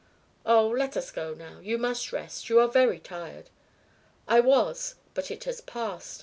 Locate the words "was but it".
4.39-5.43